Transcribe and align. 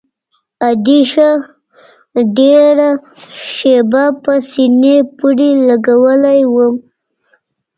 ادې 0.69 0.99
ښه 1.11 1.29
ډېره 2.37 2.89
شېبه 3.53 4.05
په 4.23 4.33
سينې 4.49 4.97
پورې 5.17 5.49
لګولى 5.67 6.39
وم. 6.53 6.75